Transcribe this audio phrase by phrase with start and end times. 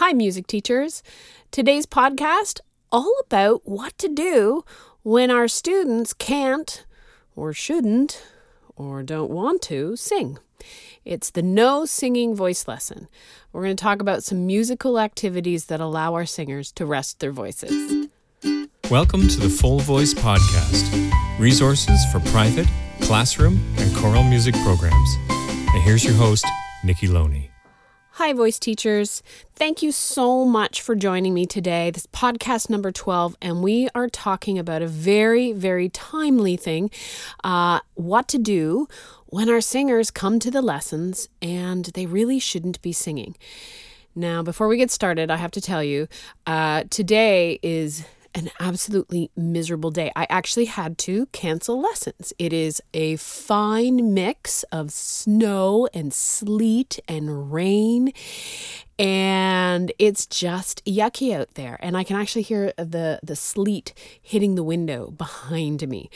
[0.00, 1.02] Hi, music teachers.
[1.50, 2.60] Today's podcast
[2.90, 4.64] all about what to do
[5.02, 6.86] when our students can't
[7.36, 8.24] or shouldn't
[8.76, 10.38] or don't want to sing.
[11.04, 13.08] It's the no singing voice lesson.
[13.52, 17.30] We're going to talk about some musical activities that allow our singers to rest their
[17.30, 18.08] voices.
[18.90, 22.68] Welcome to the Full Voice Podcast resources for private,
[23.02, 25.10] classroom, and choral music programs.
[25.28, 26.46] And here's your host,
[26.84, 27.49] Nikki Loney.
[28.20, 29.22] Hi, voice teachers.
[29.54, 31.90] Thank you so much for joining me today.
[31.90, 36.90] This podcast number 12, and we are talking about a very, very timely thing
[37.44, 38.86] uh, what to do
[39.28, 43.36] when our singers come to the lessons and they really shouldn't be singing.
[44.14, 46.06] Now, before we get started, I have to tell you
[46.46, 50.12] uh, today is an absolutely miserable day.
[50.14, 52.32] I actually had to cancel lessons.
[52.38, 58.12] It is a fine mix of snow and sleet and rain
[59.00, 61.78] and it's just yucky out there.
[61.80, 66.10] And i can actually hear the the sleet hitting the window behind me.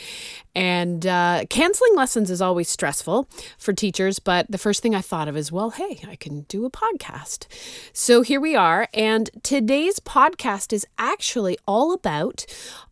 [0.54, 3.26] And uh, canceling lessons is always stressful
[3.58, 6.66] for teachers but the first thing i thought of is well hey i can do
[6.66, 7.46] a podcast.
[7.94, 8.86] So here we are.
[8.92, 12.44] And today's podcast is actually all about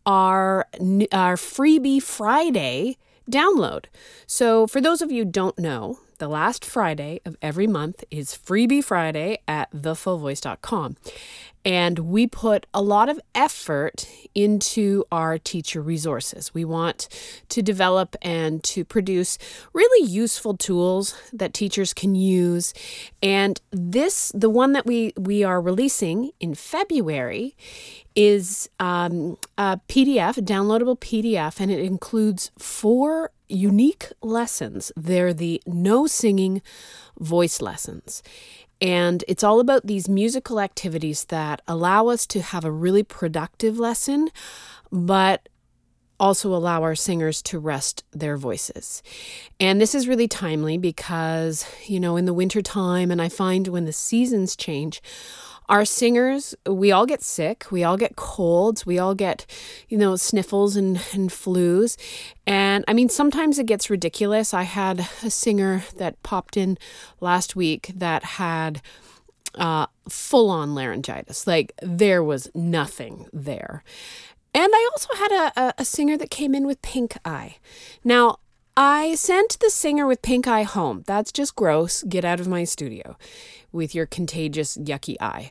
[0.06, 0.66] our
[1.12, 2.96] our freebie friday
[3.30, 3.84] download.
[4.26, 8.84] So for those of you don't know the last Friday of every month is Freebie
[8.84, 10.96] Friday at thefullvoice.com.
[11.64, 16.52] And we put a lot of effort into our teacher resources.
[16.52, 17.08] We want
[17.50, 19.38] to develop and to produce
[19.72, 22.74] really useful tools that teachers can use.
[23.22, 27.56] And this, the one that we, we are releasing in February,
[28.14, 34.92] is um, a PDF, a downloadable PDF, and it includes four unique lessons.
[34.96, 36.62] They're the no singing
[37.18, 38.22] voice lessons.
[38.82, 43.78] And it's all about these musical activities that allow us to have a really productive
[43.78, 44.28] lesson,
[44.90, 45.48] but
[46.18, 49.02] also allow our singers to rest their voices.
[49.60, 53.84] And this is really timely because, you know, in the wintertime, and I find when
[53.84, 55.00] the seasons change,
[55.72, 59.46] our singers, we all get sick, we all get colds, we all get,
[59.88, 61.96] you know, sniffles and, and flus.
[62.46, 64.52] And I mean, sometimes it gets ridiculous.
[64.52, 66.76] I had a singer that popped in
[67.20, 68.82] last week that had
[69.54, 71.46] uh, full on laryngitis.
[71.46, 73.82] Like there was nothing there.
[74.52, 77.56] And I also had a, a, a singer that came in with pink eye.
[78.04, 78.40] Now,
[78.76, 81.02] I sent the singer with pink eye home.
[81.06, 82.02] That's just gross.
[82.02, 83.16] Get out of my studio
[83.72, 85.50] with your contagious, yucky eye.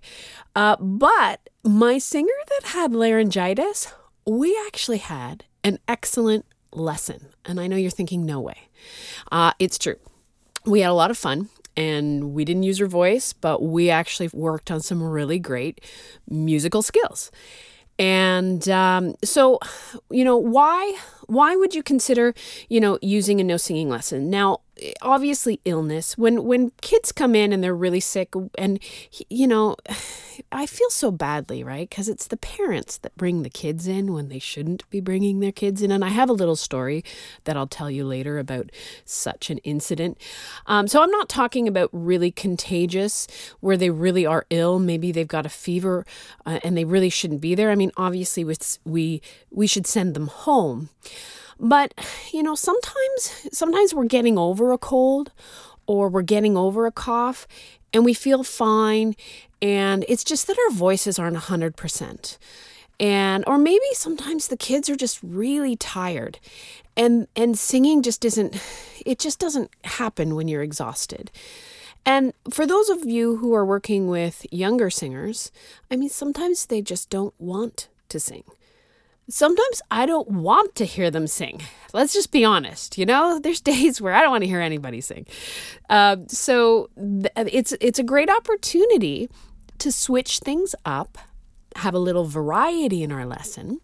[0.55, 3.93] Uh, but my singer that had laryngitis,
[4.25, 7.27] we actually had an excellent lesson.
[7.45, 8.69] And I know you're thinking, no way.
[9.31, 9.97] Uh, it's true.
[10.65, 14.29] We had a lot of fun and we didn't use her voice, but we actually
[14.33, 15.81] worked on some really great
[16.29, 17.31] musical skills.
[17.97, 19.59] And um, so,
[20.09, 22.33] you know, why why would you consider,
[22.67, 24.29] you know, using a no singing lesson?
[24.29, 24.61] Now,
[25.01, 26.17] obviously illness.
[26.17, 28.79] When when kids come in and they're really sick and
[29.29, 29.75] you know
[30.51, 31.89] i feel so badly right?
[31.89, 35.51] Because it's the parents that bring the kids in when they shouldn't be bringing their
[35.51, 35.91] kids in.
[35.91, 37.03] And i have a little story
[37.43, 38.71] that i'll tell you later about
[39.05, 40.17] such an incident.
[40.65, 43.27] Um, so i'm not talking about really contagious
[43.59, 44.79] where they really are ill.
[44.79, 46.05] Maybe they've got a fever
[46.45, 47.71] uh, and they really shouldn't be there.
[47.71, 48.43] I mean obviously
[48.85, 49.21] we
[49.51, 50.89] we should send them home
[51.61, 51.93] but,
[52.33, 55.31] you know, sometimes sometimes we're getting over a cold
[55.85, 57.47] or we're getting over a cough
[57.93, 59.15] and we feel fine
[59.61, 62.37] and it's just that our voices aren't 100%.
[62.99, 66.39] And or maybe sometimes the kids are just really tired
[66.97, 68.59] and and singing just isn't
[69.05, 71.29] it just doesn't happen when you're exhausted.
[72.03, 75.51] And for those of you who are working with younger singers,
[75.91, 78.45] I mean sometimes they just don't want to sing
[79.29, 81.61] sometimes I don't want to hear them sing.
[81.93, 82.97] Let's just be honest.
[82.97, 85.25] You know, there's days where I don't want to hear anybody sing.
[85.89, 89.29] Uh, so th- it's it's a great opportunity
[89.79, 91.17] to switch things up,
[91.77, 93.79] have a little variety in our lesson,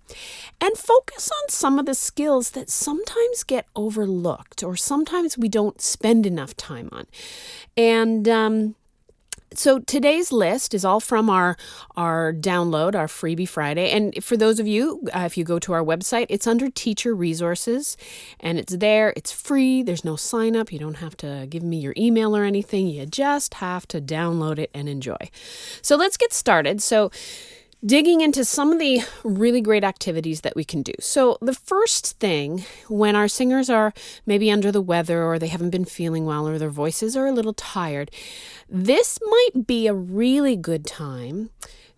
[0.62, 5.82] and focus on some of the skills that sometimes get overlooked or sometimes we don't
[5.82, 7.08] spend enough time on.
[7.76, 8.76] And um,
[9.58, 11.58] so today's list is all from our
[11.96, 13.92] our download our freebie friday.
[13.92, 17.16] And for those of you uh, if you go to our website it's under teacher
[17.16, 17.98] resources
[18.40, 19.14] and it's there.
[19.16, 19.84] It's free.
[19.84, 20.72] There's no sign up.
[20.72, 22.88] You don't have to give me your email or anything.
[22.88, 25.30] You just have to download it and enjoy.
[25.82, 26.82] So let's get started.
[26.82, 27.12] So
[27.86, 30.94] digging into some of the really great activities that we can do.
[31.00, 33.94] So, the first thing when our singers are
[34.26, 37.32] maybe under the weather or they haven't been feeling well or their voices are a
[37.32, 38.12] little tired,
[38.70, 41.50] this might be a really good time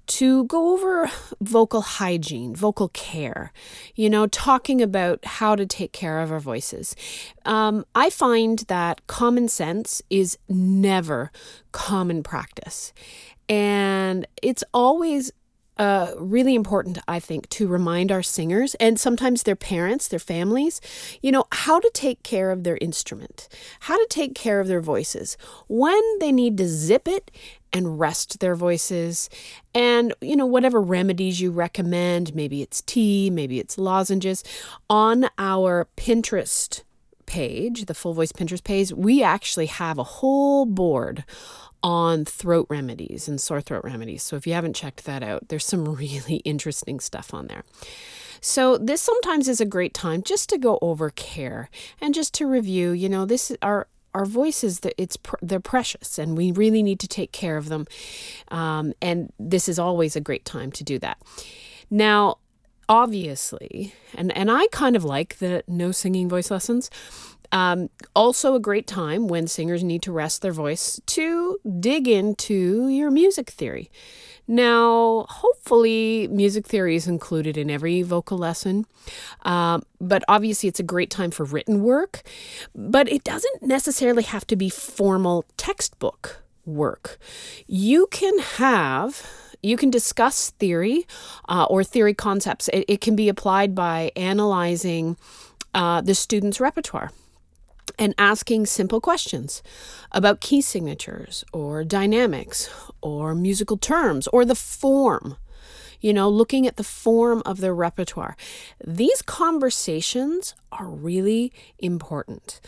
[0.09, 1.09] to go over
[1.39, 3.53] vocal hygiene, vocal care,
[3.95, 6.95] you know, talking about how to take care of our voices.
[7.45, 11.31] Um, I find that common sense is never
[11.71, 12.91] common practice.
[13.47, 15.31] And it's always
[15.79, 20.81] uh, really important, I think, to remind our singers and sometimes their parents, their families,
[21.21, 23.47] you know, how to take care of their instrument,
[23.81, 25.37] how to take care of their voices,
[25.69, 27.31] when they need to zip it
[27.71, 29.29] and rest their voices,
[29.73, 34.43] and, you know, whatever remedies you recommend, maybe it's tea, maybe it's lozenges,
[34.89, 36.83] on our Pinterest
[37.25, 41.23] page, the Full Voice Pinterest page, we actually have a whole board
[41.81, 44.23] on throat remedies and sore throat remedies.
[44.23, 47.63] So if you haven't checked that out, there's some really interesting stuff on there.
[48.41, 52.47] So this sometimes is a great time just to go over care and just to
[52.47, 56.99] review, you know, this our our voices that it's they're precious and we really need
[56.99, 57.85] to take care of them
[58.49, 61.17] um, and this is always a great time to do that
[61.89, 62.37] now
[62.87, 66.89] obviously and and i kind of like the no singing voice lessons
[67.51, 72.89] um, also, a great time when singers need to rest their voice to dig into
[72.89, 73.89] your music theory.
[74.47, 78.85] Now, hopefully, music theory is included in every vocal lesson,
[79.43, 82.21] um, but obviously, it's a great time for written work.
[82.75, 87.17] But it doesn't necessarily have to be formal textbook work.
[87.67, 89.25] You can have
[89.61, 91.05] you can discuss theory
[91.49, 92.69] uh, or theory concepts.
[92.69, 95.17] It, it, can be applied by analyzing
[95.75, 97.11] uh, the student's repertoire
[97.97, 99.63] and asking simple questions
[100.11, 102.69] about key signatures or dynamics
[103.01, 105.37] or musical terms or the form.
[106.01, 108.37] You know, looking at the form of their repertoire.
[108.85, 112.61] These conversations are really important.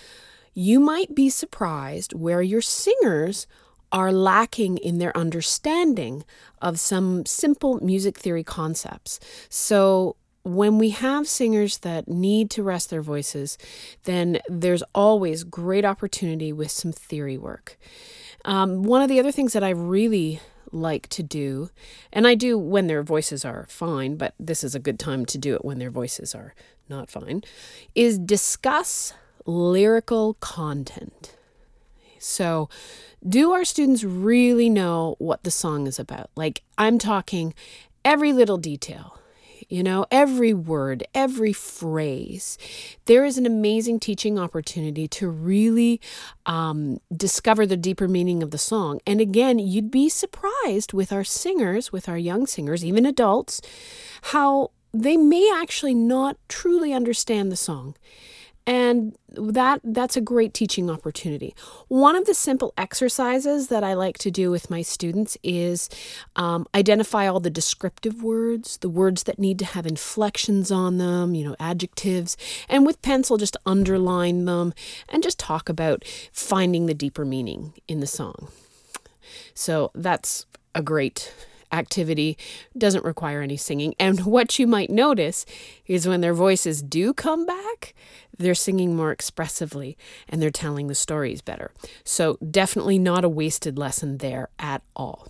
[0.54, 3.48] You might be surprised where your singers
[3.92, 6.24] are lacking in their understanding
[6.62, 9.20] of some simple music theory concepts.
[9.50, 13.58] So, when we have singers that need to rest their voices,
[14.04, 17.78] then there's always great opportunity with some theory work.
[18.44, 20.40] Um, one of the other things that I really
[20.72, 21.70] like to do,
[22.12, 25.38] and I do when their voices are fine, but this is a good time to
[25.38, 26.56] do it when their voices are
[26.90, 27.44] not fine,
[27.94, 29.14] is discuss
[29.46, 31.36] lyrical content.
[32.18, 32.70] So,
[33.28, 36.30] do our students really know what the song is about?
[36.36, 37.54] Like, I'm talking
[38.04, 39.21] every little detail
[39.72, 42.58] you know, every word, every phrase.
[43.06, 46.02] There is an amazing teaching opportunity to really
[46.46, 49.00] um, discover the deeper meaning of the song.
[49.08, 53.62] And again, you'd be surprised with our singers, with our young singers, even adults,
[54.24, 57.96] how they may actually not truly understand the song
[58.68, 61.56] and that that's a great teaching opportunity.
[61.88, 65.90] One of the simple exercises that i like to do with my students is
[66.36, 71.34] um, identify all the descriptive words the words that need to have inflections on them
[71.34, 72.38] you know adjectives
[72.70, 74.74] and with pencil just underline them
[75.10, 78.50] and just talk about finding the deeper meaning in the song.
[79.54, 81.34] So that's a great
[81.72, 82.38] activity
[82.78, 83.96] doesn't require any singing.
[84.00, 85.46] And what you might notice
[85.86, 87.94] is when their voices do come back,
[88.38, 89.98] they're singing more expressively
[90.28, 91.72] and they're telling the stories better.
[92.04, 95.28] So, definitely not a wasted lesson there at all.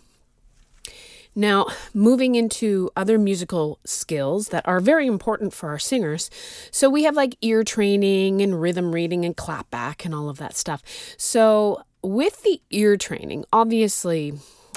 [1.33, 6.29] Now, moving into other musical skills that are very important for our singers.
[6.71, 10.38] So, we have like ear training and rhythm reading and clap back and all of
[10.38, 10.83] that stuff.
[11.17, 14.33] So, with the ear training, obviously,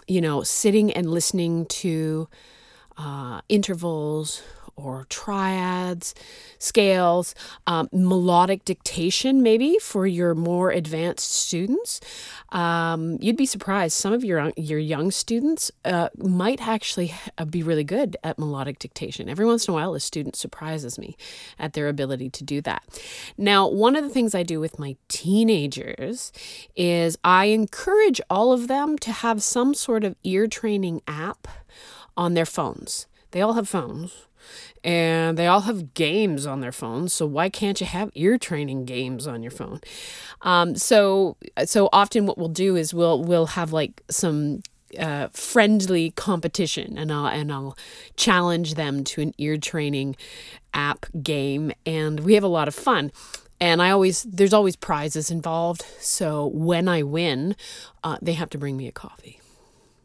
[0.07, 2.29] you know, sitting and listening to
[2.97, 4.43] uh, intervals
[4.77, 6.15] or triads,
[6.59, 7.35] scales,
[7.67, 12.01] um, melodic dictation, maybe for your more advanced students.
[12.51, 13.95] Um, you'd be surprised.
[13.97, 18.79] Some of your your young students uh, might actually uh, be really good at melodic
[18.79, 19.29] dictation.
[19.29, 21.17] Every once in a while, a student surprises me
[21.59, 22.83] at their ability to do that.
[23.37, 26.33] Now, one of the things I do with my teenagers
[26.77, 31.49] is I encourage all of them to have some sort of ear training app
[32.17, 33.07] on their phones.
[33.33, 34.27] They all have phones
[34.85, 37.15] and they all have games on their phones.
[37.15, 39.81] So why can't you have ear training games on your phone?
[40.43, 44.61] Um, so so often what we'll do is we'll we'll have like some
[44.99, 47.77] uh, friendly competition, and I'll and I'll
[48.17, 50.17] challenge them to an ear training
[50.75, 53.11] app game, and we have a lot of fun.
[53.61, 55.83] And I always there's always prizes involved.
[55.99, 57.57] So when I win,
[58.03, 59.41] uh, they have to bring me a coffee.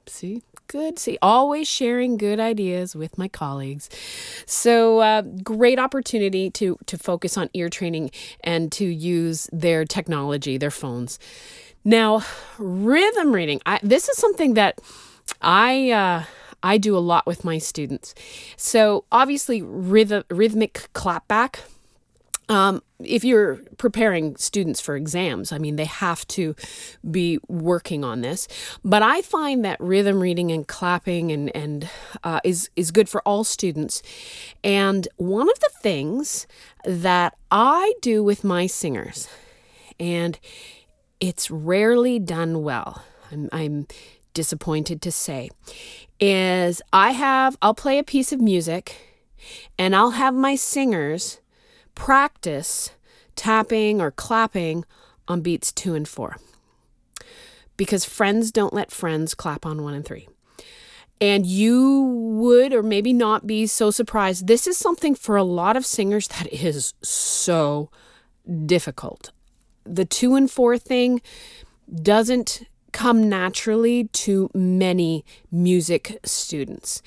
[0.08, 0.98] See, good.
[0.98, 3.90] See, always sharing good ideas with my colleagues.
[4.46, 8.12] So, uh, great opportunity to to focus on ear training
[8.42, 11.20] and to use their technology, their phones.
[11.84, 12.24] Now,
[12.58, 13.60] rhythm reading.
[13.66, 14.80] I, this is something that
[15.42, 15.92] I.
[15.92, 16.24] Uh,
[16.62, 18.14] I do a lot with my students.
[18.58, 21.62] So obviously, rhythm, rhythmic clapback
[22.50, 26.56] um, if you're preparing students for exams, I mean, they have to
[27.10, 28.48] be working on this.
[28.84, 31.89] But I find that rhythm reading and clapping and, and
[32.24, 34.01] uh, is, is good for all students.
[34.63, 36.48] And one of the things
[36.84, 39.29] that I do with my singers,
[40.00, 40.39] and
[41.20, 43.88] it's rarely done well, I'm, I'm
[44.34, 45.50] disappointed to say,
[46.20, 48.96] is I have, I'll play a piece of music
[49.77, 51.39] and I'll have my singers
[51.96, 52.91] practice
[53.36, 54.86] tapping or clapping
[55.27, 56.38] on beats two and four
[57.77, 60.27] because friends don't let friends clap on one and three.
[61.22, 62.03] And you
[62.39, 64.48] would or maybe not be so surprised.
[64.48, 67.89] This is something for a lot of singers that is so
[68.65, 69.31] difficult.
[69.86, 71.22] The two and four thing
[72.01, 77.01] doesn't come naturally to many music students.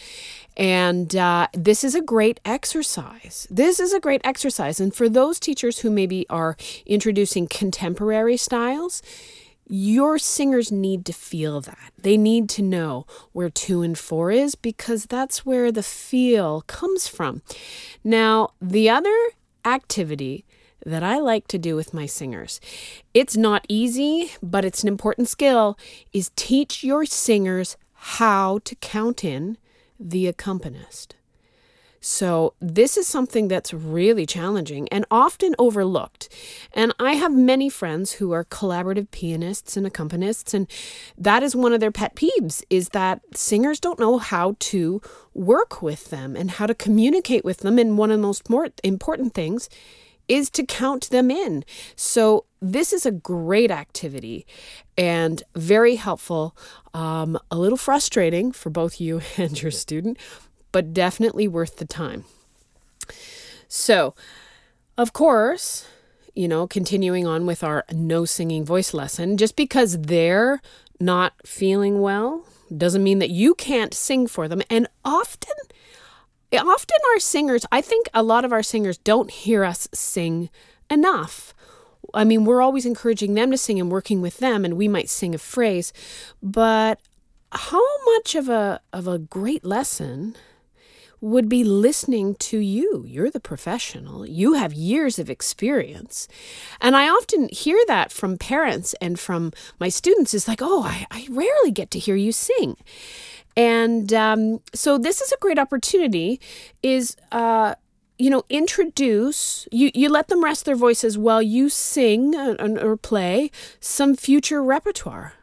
[0.56, 3.46] And uh, this is a great exercise.
[3.50, 4.80] This is a great exercise.
[4.80, 9.02] And for those teachers who maybe are introducing contemporary styles,
[9.66, 11.92] your singers need to feel that.
[11.96, 17.08] They need to know where two and four is because that's where the feel comes
[17.08, 17.42] from.
[18.04, 19.16] Now, the other
[19.64, 20.44] activity
[20.84, 22.60] that I like to do with my singers.
[23.14, 25.78] It's not easy, but it's an important skill
[26.12, 29.58] is teach your singers how to count in
[29.98, 31.14] the accompanist.
[32.04, 36.28] So, this is something that's really challenging and often overlooked.
[36.72, 40.66] And I have many friends who are collaborative pianists and accompanists and
[41.16, 45.00] that is one of their pet peeves is that singers don't know how to
[45.32, 48.68] work with them and how to communicate with them and one of the most more
[48.82, 49.68] important things
[50.28, 51.64] is to count them in.
[51.96, 54.46] So, this is a great activity
[54.96, 56.56] and very helpful.
[56.94, 60.18] Um, a little frustrating for both you and your student,
[60.70, 62.24] but definitely worth the time.
[63.68, 64.14] So,
[64.98, 65.86] of course,
[66.34, 70.60] you know, continuing on with our no singing voice lesson, just because they're
[71.00, 74.62] not feeling well doesn't mean that you can't sing for them.
[74.70, 75.54] And often,
[76.52, 80.50] often our singers, I think a lot of our singers don't hear us sing
[80.90, 81.54] enough.
[82.14, 85.08] I mean, we're always encouraging them to sing and working with them, and we might
[85.08, 85.92] sing a phrase,
[86.42, 87.00] but
[87.52, 90.36] how much of a of a great lesson
[91.22, 93.04] would be listening to you.
[93.06, 94.26] You're the professional.
[94.26, 96.26] You have years of experience.
[96.80, 101.06] And I often hear that from parents and from my students is like, oh, I,
[101.12, 102.76] I rarely get to hear you sing.
[103.56, 106.40] And um, so this is a great opportunity
[106.82, 107.74] is, uh,
[108.18, 113.50] you know, introduce, you, you let them rest their voices while you sing or play
[113.80, 115.34] some future repertoire.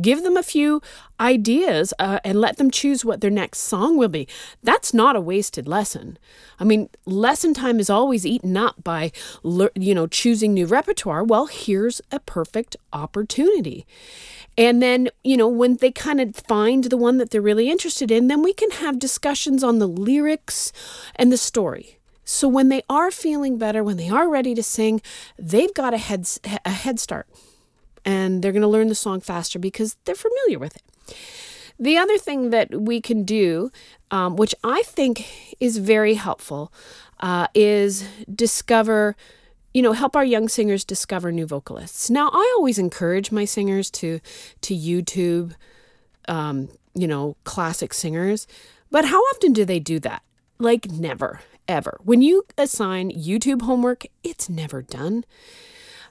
[0.00, 0.82] Give them a few
[1.20, 4.28] ideas uh, and let them choose what their next song will be.
[4.62, 6.18] That's not a wasted lesson.
[6.58, 9.12] I mean, lesson time is always eaten up by,
[9.42, 11.24] you know, choosing new repertoire.
[11.24, 13.86] Well, here's a perfect opportunity.
[14.58, 18.10] And then, you know, when they kind of find the one that they're really interested
[18.10, 20.72] in, then we can have discussions on the lyrics
[21.14, 21.98] and the story.
[22.24, 25.00] So when they are feeling better, when they are ready to sing,
[25.38, 26.28] they've got a head,
[26.64, 27.28] a head start
[28.06, 31.14] and they're going to learn the song faster because they're familiar with it.
[31.78, 33.70] The other thing that we can do,
[34.10, 36.72] um, which I think is very helpful,
[37.20, 39.16] uh, is discover
[39.74, 42.08] you know, help our young singers discover new vocalists.
[42.08, 44.20] Now, I always encourage my singers to
[44.62, 45.52] to YouTube,
[46.28, 48.46] um, you know, classic singers,
[48.90, 50.22] but how often do they do that?
[50.58, 51.98] Like never, ever.
[52.02, 55.26] When you assign YouTube homework, it's never done.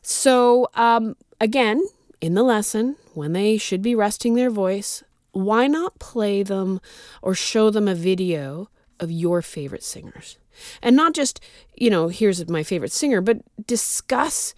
[0.03, 1.85] So, um, again,
[2.21, 6.79] in the lesson, when they should be resting their voice, why not play them
[7.21, 10.37] or show them a video of your favorite singers?
[10.81, 11.41] And not just,
[11.75, 14.55] you know, here's my favorite singer, but discuss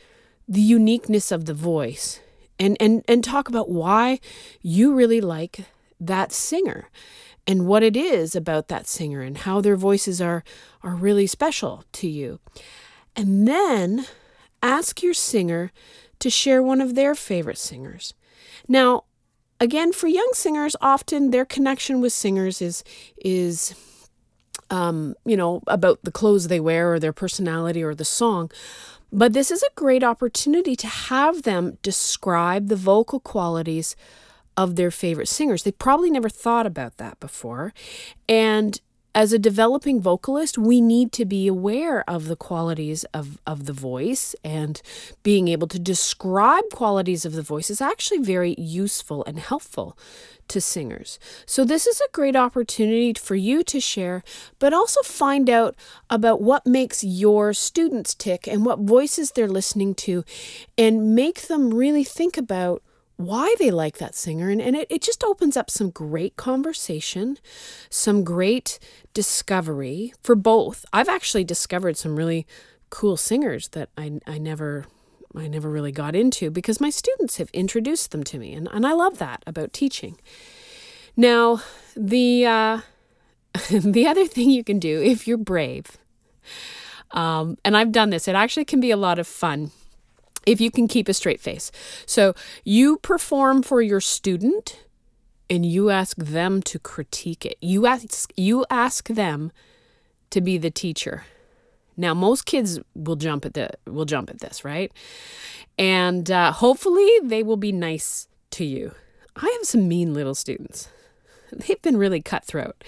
[0.48, 2.20] the uniqueness of the voice
[2.60, 4.20] and, and, and talk about why
[4.62, 5.66] you really like
[6.00, 6.90] that singer
[7.46, 10.44] and what it is about that singer and how their voices are,
[10.84, 12.40] are really special to you.
[13.16, 14.06] And then
[14.62, 15.72] ask your singer
[16.20, 18.14] to share one of their favorite singers.
[18.68, 19.04] Now,
[19.60, 22.84] again, for young singers, often their connection with singers is
[23.24, 23.76] is
[24.70, 28.52] um, you know, about the clothes they wear or their personality or the song.
[29.12, 33.96] But this is a great opportunity to have them describe the vocal qualities
[34.58, 35.64] of their favorite singers.
[35.64, 37.74] They probably never thought about that before.
[38.28, 38.82] And
[39.18, 43.74] as a developing vocalist, we need to be aware of the qualities of, of the
[43.74, 44.80] voice, and
[45.24, 49.98] being able to describe qualities of the voice is actually very useful and helpful
[50.50, 51.18] to singers.
[51.48, 54.24] So, this is a great opportunity for you to share,
[54.60, 55.76] but also find out
[56.12, 60.26] about what makes your students tick and what voices they're listening to,
[60.78, 62.84] and make them really think about
[63.18, 64.50] why they like that singer.
[64.50, 67.38] And, and it, it just opens up some great conversation,
[67.90, 68.80] some great
[69.14, 70.86] discovery for both.
[70.94, 72.48] I've actually discovered some really
[72.90, 74.86] cool singers that I, I never
[75.36, 78.88] I never really got into because my students have introduced them to me and, and
[78.88, 80.18] I love that about teaching.
[81.16, 81.62] Now
[81.96, 82.82] the uh,
[83.70, 85.98] the other thing you can do if you're brave,
[87.12, 89.72] um, and I've done this, it actually can be a lot of fun
[90.48, 91.72] if you can keep a straight face.
[92.08, 94.80] So you perform for your student
[95.50, 97.58] and you ask them to critique it.
[97.62, 99.52] You ask you ask them
[100.32, 101.26] to be the teacher.
[101.96, 104.92] Now most kids will jump at the will jump at this, right?
[105.78, 108.94] And uh, hopefully they will be nice to you.
[109.36, 110.90] I have some mean little students.
[111.52, 112.84] They've been really cutthroat.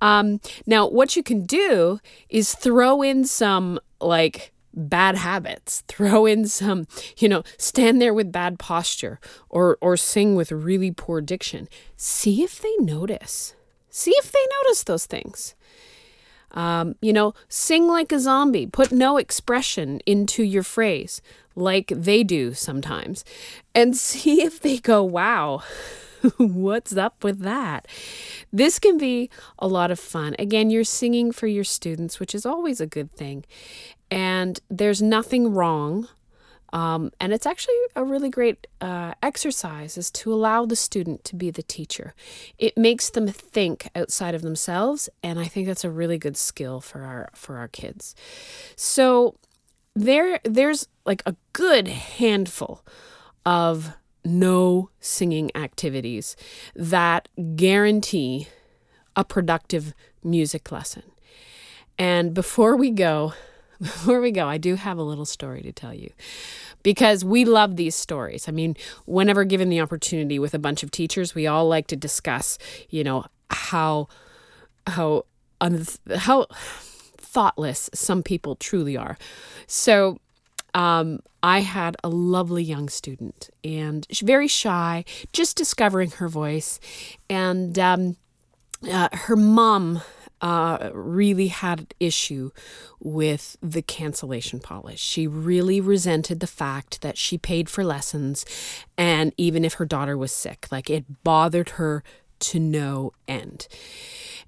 [0.00, 6.46] Um, now, what you can do is throw in some like bad habits throw in
[6.46, 6.86] some
[7.18, 12.42] you know stand there with bad posture or or sing with really poor diction see
[12.42, 13.54] if they notice
[13.90, 15.54] see if they notice those things
[16.52, 21.20] um, you know sing like a zombie put no expression into your phrase
[21.54, 23.24] like they do sometimes
[23.74, 25.62] and see if they go wow
[26.38, 27.88] What's up with that?
[28.52, 30.36] This can be a lot of fun.
[30.38, 33.44] Again, you're singing for your students, which is always a good thing.
[34.12, 36.06] And there's nothing wrong.
[36.72, 41.36] Um, and it's actually a really great uh, exercise is to allow the student to
[41.36, 42.14] be the teacher.
[42.58, 46.80] It makes them think outside of themselves, and I think that's a really good skill
[46.80, 48.14] for our for our kids.
[48.74, 49.36] So
[49.94, 52.82] there there's like a good handful
[53.44, 56.36] of no singing activities
[56.74, 58.48] that guarantee
[59.14, 59.92] a productive
[60.24, 61.02] music lesson.
[61.98, 63.34] And before we go,
[64.02, 66.10] before we go, I do have a little story to tell you
[66.84, 68.48] because we love these stories.
[68.48, 71.96] I mean, whenever given the opportunity with a bunch of teachers, we all like to
[71.96, 72.58] discuss,
[72.90, 74.06] you know, how
[74.86, 75.24] how
[75.60, 76.46] un- how
[77.16, 79.18] thoughtless some people truly are.
[79.66, 80.18] So
[80.74, 86.78] um, I had a lovely young student and very shy, just discovering her voice.
[87.28, 88.16] And um,
[88.88, 90.02] uh, her mom
[90.42, 92.50] uh, really had an issue
[93.00, 94.96] with the cancellation policy.
[94.96, 98.44] She really resented the fact that she paid for lessons,
[98.98, 102.02] and even if her daughter was sick, like it bothered her
[102.40, 103.68] to no end.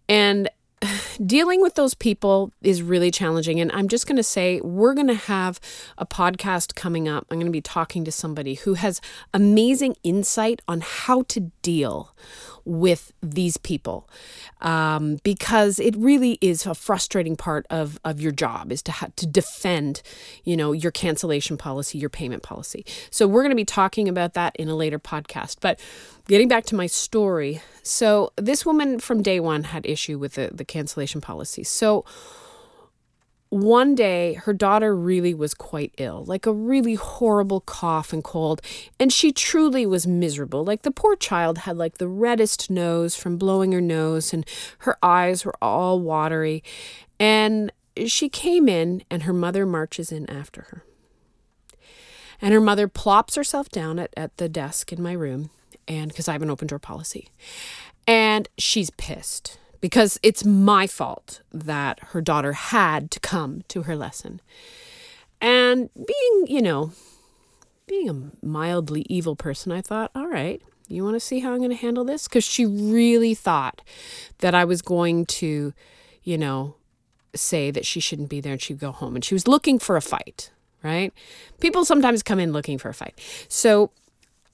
[0.09, 0.50] And
[1.26, 3.60] dealing with those people is really challenging.
[3.60, 5.60] And I'm just going to say, we're going to have
[5.98, 7.26] a podcast coming up.
[7.30, 9.00] I'm going to be talking to somebody who has
[9.32, 12.14] amazing insight on how to deal
[12.64, 14.08] with these people
[14.62, 19.26] um, because it really is a frustrating part of, of your job is to to
[19.26, 20.00] defend
[20.44, 24.32] you know your cancellation policy your payment policy so we're going to be talking about
[24.34, 25.78] that in a later podcast but
[26.26, 30.50] getting back to my story so this woman from day one had issue with the,
[30.52, 32.04] the cancellation policy so
[33.54, 38.60] one day her daughter really was quite ill, like a really horrible cough and cold,
[38.98, 40.64] and she truly was miserable.
[40.64, 44.44] Like the poor child had like the reddest nose from blowing her nose, and
[44.78, 46.64] her eyes were all watery.
[47.20, 47.70] And
[48.06, 50.84] she came in, and her mother marches in after her.
[52.42, 55.50] And her mother plops herself down at, at the desk in my room,
[55.88, 57.28] and because I have an open door policy,
[58.06, 63.94] and she's pissed because it's my fault that her daughter had to come to her
[63.94, 64.40] lesson.
[65.40, 66.92] And being, you know,
[67.86, 71.58] being a mildly evil person, I thought, all right, you want to see how I'm
[71.58, 72.28] going to handle this?
[72.28, 73.82] Because she really thought
[74.38, 75.74] that I was going to,
[76.22, 76.76] you know,
[77.34, 79.14] say that she shouldn't be there and she'd go home.
[79.14, 80.50] And she was looking for a fight,
[80.82, 81.12] right?
[81.60, 83.20] People sometimes come in looking for a fight.
[83.48, 83.90] So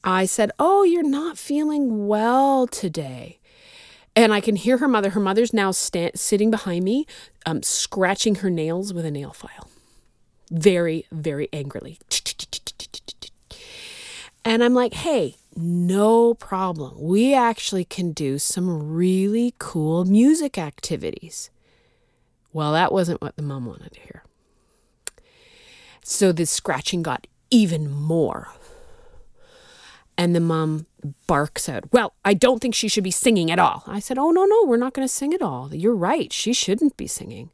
[0.02, 3.38] I said, Oh, you're not feeling well today.
[4.16, 5.10] And I can hear her mother.
[5.10, 7.06] Her mother's now sta- sitting behind me,
[7.46, 9.68] um, scratching her nails with a nail file,
[10.50, 11.98] very, very angrily.
[14.44, 16.94] And I'm like, hey, no problem.
[16.98, 21.50] We actually can do some really cool music activities.
[22.52, 24.24] Well, that wasn't what the mom wanted to hear.
[26.02, 28.48] So the scratching got even more
[30.20, 30.84] And the mom
[31.26, 33.84] barks out, Well, I don't think she should be singing at all.
[33.86, 35.74] I said, Oh, no, no, we're not going to sing at all.
[35.74, 36.30] You're right.
[36.30, 37.48] She shouldn't be singing.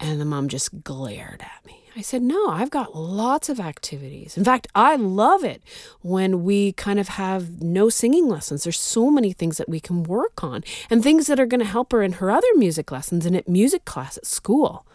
[0.00, 1.90] And the mom just glared at me.
[1.94, 4.38] I said, No, I've got lots of activities.
[4.38, 5.62] In fact, I love it
[6.00, 8.64] when we kind of have no singing lessons.
[8.64, 11.66] There's so many things that we can work on and things that are going to
[11.66, 14.86] help her in her other music lessons and at music class at school.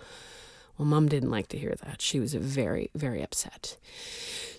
[0.79, 2.01] Well, mom didn't like to hear that.
[2.01, 3.77] She was very, very upset.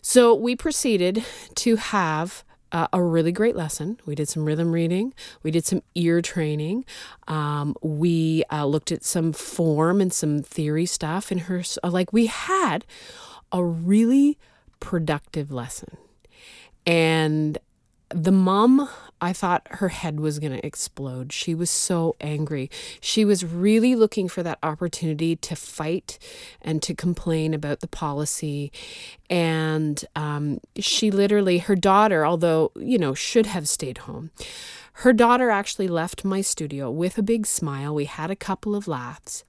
[0.03, 1.25] So we proceeded
[1.57, 3.99] to have uh, a really great lesson.
[4.05, 6.85] We did some rhythm reading, we did some ear training,
[7.27, 11.63] um, we uh, looked at some form and some theory stuff in her.
[11.83, 12.85] Uh, like, we had
[13.53, 14.39] a really
[14.81, 15.97] productive lesson.
[16.87, 17.59] And
[18.11, 18.89] the mom,
[19.21, 21.33] I thought her head was going to explode.
[21.33, 22.71] She was so angry.
[23.01, 26.19] She was really looking for that opportunity to fight
[26.63, 28.71] and to complain about the policy.
[29.29, 34.31] And um, she literally, her daughter, although, you know, should have stayed home,
[34.95, 37.95] her daughter actually left my studio with a big smile.
[37.95, 39.45] We had a couple of laughs.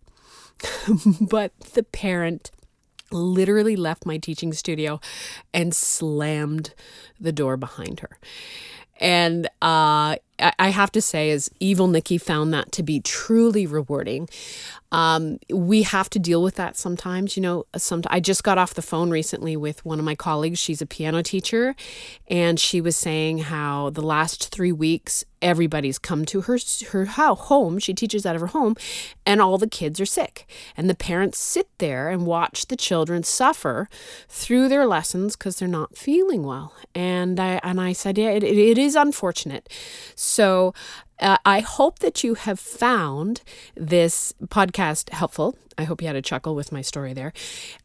[1.22, 2.52] but the parent
[3.12, 5.00] literally left my teaching studio
[5.54, 6.74] and slammed
[7.20, 8.18] the door behind her.
[9.00, 10.18] And uh,
[10.58, 14.30] I have to say, as evil Nikki found that to be truly rewarding.
[14.92, 17.38] Um, we have to deal with that sometimes.
[17.38, 20.60] You know, some I just got off the phone recently with one of my colleagues.
[20.60, 21.76] She's a piano teacher,
[22.28, 26.58] and she was saying how the last three weeks everybody's come to her
[26.90, 27.80] her home.
[27.80, 28.76] She teaches out of her home,
[29.26, 33.24] and all the kids are sick, and the parents sit there and watch the children
[33.24, 33.90] suffer
[34.28, 36.74] through their lessons because they're not feeling well.
[36.96, 39.70] And I and I said, yeah, it, it is unfortunate.
[41.20, 43.42] Uh, I hope that you have found
[43.76, 45.56] this podcast helpful.
[45.78, 47.32] I hope you had a chuckle with my story there.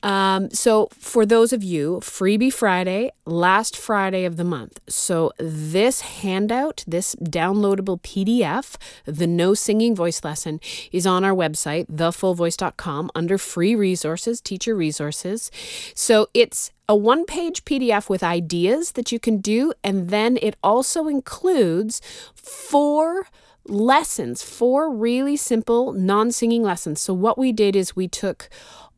[0.02, 4.80] Um, so, for those of you, Freebie Friday, last Friday of the month.
[4.88, 11.87] So, this handout, this downloadable PDF, the No Singing Voice Lesson, is on our website,
[11.87, 15.52] thefullvoice.com, under free resources, teacher resources.
[15.94, 20.57] So, it's a one page PDF with ideas that you can do, and then it
[20.62, 22.01] also includes
[22.35, 23.27] four
[23.66, 27.01] lessons, four really simple non singing lessons.
[27.01, 28.49] So, what we did is we took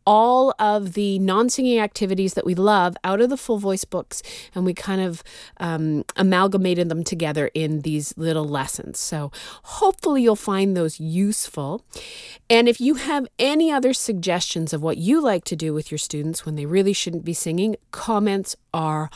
[0.06, 4.22] all of the non singing activities that we love out of the full voice books
[4.54, 5.22] and we kind of
[5.58, 8.98] um, amalgamated them together in these little lessons.
[8.98, 11.84] So hopefully you'll find those useful.
[12.48, 15.98] And if you have any other suggestions of what you like to do with your
[15.98, 19.10] students when they really shouldn't be singing, comments are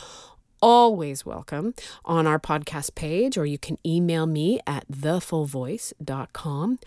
[0.61, 1.73] always welcome
[2.05, 6.79] on our podcast page, or you can email me at thefullvoice.com.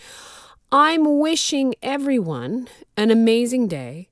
[0.75, 4.09] I'm wishing everyone an amazing day.